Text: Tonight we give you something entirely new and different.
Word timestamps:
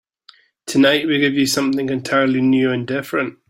Tonight 0.65 1.05
we 1.05 1.19
give 1.19 1.35
you 1.35 1.45
something 1.45 1.89
entirely 1.89 2.41
new 2.41 2.71
and 2.71 2.87
different. 2.87 3.37